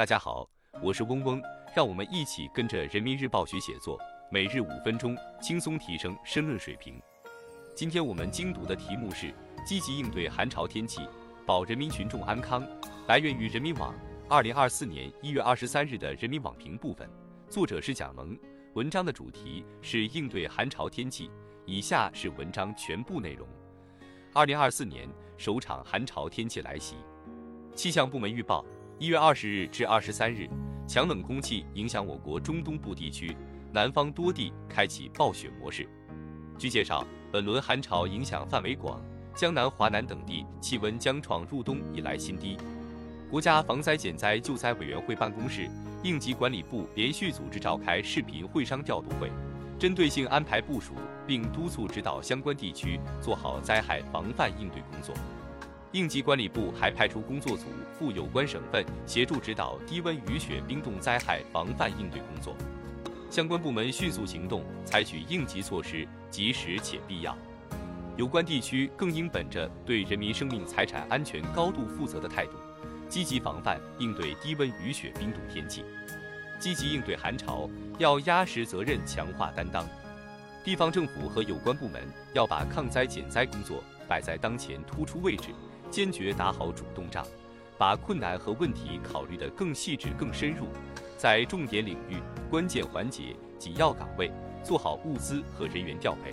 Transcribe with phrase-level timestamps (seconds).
[0.00, 0.48] 大家好，
[0.80, 1.42] 我是嗡嗡，
[1.76, 6.98] 让我们一起跟着人民日报学写作，每日五分钟，轻松提升申论水平。
[7.74, 9.30] 今天我们精读的题目是
[9.62, 11.06] 积极应对寒潮天气，
[11.44, 12.66] 保人民群众安康。
[13.08, 13.94] 来源于人民网，
[14.26, 17.06] 二零二四年一月二十三日的人民网评部分，
[17.50, 18.34] 作者是蒋萌。
[18.72, 21.30] 文章的主题是应对寒潮天气。
[21.66, 23.46] 以下是文章全部内容。
[24.32, 25.06] 二零二四年
[25.36, 26.96] 首场寒潮天气来袭，
[27.74, 28.64] 气象部门预报，
[29.00, 30.46] 一月二十日至二十三日，
[30.86, 33.34] 强冷空气影响我国中东部地区，
[33.72, 35.88] 南方多地开启暴雪模式。
[36.58, 39.02] 据介绍，本轮寒潮影响范围广，
[39.34, 42.58] 江南、华南等地气温将创入冬以来新低。
[43.30, 45.66] 国家防灾减灾救灾委员会办公室、
[46.02, 49.30] 应急管理部连续组织召开视频会商调度会。
[49.78, 50.92] 针对性安排部署，
[51.26, 55.14] 并督促指导相关地区做好灾害防范应对工作。
[55.92, 57.64] 应急管理部还派出工作组
[57.98, 62.56] 赴有关省份协助指导低温雨雪冰冻灾害防范应对工作。
[63.28, 67.36] 相关部门迅速行动，采取应急措施，及时且必要。
[68.16, 72.52] 有关地区更应本着对人民生命财产安全高度负责的态度，
[73.08, 75.84] 积极防范应对低温雨雪冰冻天气。
[76.60, 77.68] 积极应对寒潮，
[77.98, 79.84] 要压实责任，强化担当。
[80.62, 82.02] 地方政府和有关部门
[82.32, 85.48] 要把抗灾减灾工作摆在当前突出位置，
[85.90, 87.26] 坚决打好主动仗，
[87.76, 90.66] 把困难和问题考虑得更细致、更深入，
[91.18, 92.16] 在重点领域、
[92.48, 94.30] 关键环节、紧要岗位
[94.62, 96.30] 做好物资和人员调配。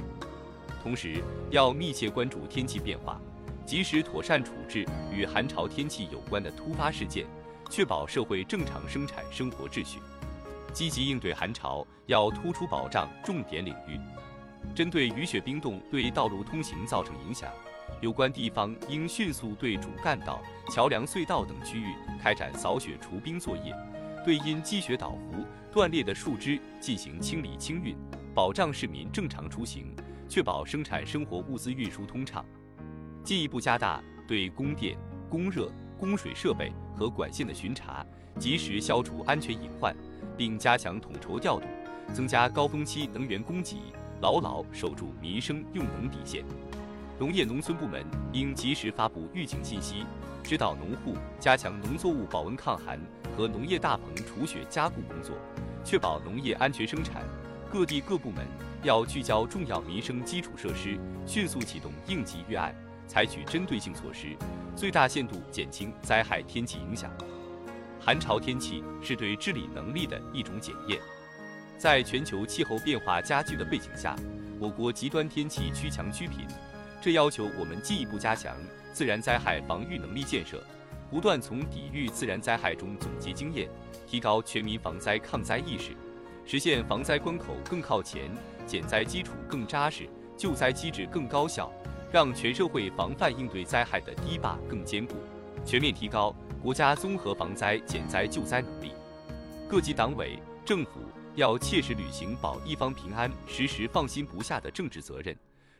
[0.84, 3.20] 同时，要密切关注天气变化，
[3.66, 7.26] 及时妥善处置与寒潮天气有关的突发事件，
[7.70, 10.00] 确保社会正常生产生活秩序。
[10.72, 14.00] 积极应对寒潮，要突出保障重点领域。
[14.76, 17.52] 针对雨雪冰冻对道路通行造成影响，
[18.02, 23.76] 有关地方应迅速对主干道、桥梁、隧道等区域开展扫雪除冰作业，
[24.24, 27.96] 对因积雪倒伏、断裂的树枝进行清理清运，
[28.34, 29.96] 保障市民正常出行，
[30.30, 32.46] 确保生产生活物资运输通畅。
[33.24, 34.98] 进一步加大对供电、
[35.30, 38.06] 供热、供水设备和管线的巡查，
[38.40, 39.96] 及时消除安全隐患。
[40.38, 41.66] 并加强统筹调度，
[42.14, 43.92] 增加高峰期能源供给，
[44.22, 46.46] 牢牢守住民生用能底线。
[47.20, 50.06] 农业农村部门应及时发布预警信息，
[50.44, 53.00] 指导农户加强农作物保温抗寒
[53.36, 55.36] 和农业大棚除雪加固工作，
[55.84, 57.24] 确保农业安全生产。
[57.72, 58.46] 各地各部门
[58.84, 60.96] 要聚焦重要民生基础设施，
[61.26, 62.74] 迅速启动应急预案，
[63.08, 64.38] 采取针对性措施，
[64.76, 67.12] 最大限度减轻灾害天气影响。
[68.00, 71.00] 寒潮天气是对治理能力的一种检验。
[71.80, 74.16] 在全球气候变化加剧的背景下，
[74.60, 76.48] 我国极端天气趋强趋频，
[77.02, 78.58] 这要求我们进一步加强
[78.92, 80.64] 自然灾害防御能力建设，
[81.10, 83.70] 不断从抵御自然灾害中总结经验，
[84.08, 85.92] 提高全民防灾抗灾意识，
[86.46, 88.32] 实现防灾关口更靠前、
[88.66, 91.72] 减灾基础更扎实、救灾机制更高效，
[92.12, 95.16] 让全社会防范应对灾害的堤坝更坚固，
[95.66, 96.36] 全面提高。
[96.60, 98.92] 国家综合防灾减灾救灾能力，
[99.70, 101.00] 各级党委政府
[101.36, 105.38] 要切实履行保一方平安、时时放心不下的政治责任，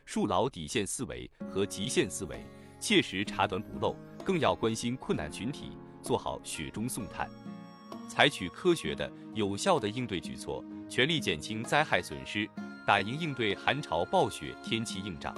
[0.08, 2.42] 树牢底线思维和极限思维，
[2.80, 7.28] 切实查短补漏，更要关心困难群体，做好雪中送炭，
[8.08, 12.48] 采取科学的、有效的应对举措，全力减轻灾害损失，
[12.86, 15.36] 打赢应对寒潮暴雪天气硬仗。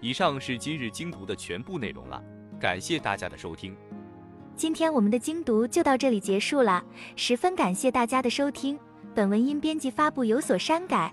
[0.00, 2.22] 以上是今日精读的全部内容了，
[2.60, 3.76] 感谢大家的收听。
[4.54, 6.84] 今天我们的精读就到这里结束了，
[7.16, 8.78] 十分感谢大家的收听。
[9.12, 11.12] 本文因编辑发布有所删改，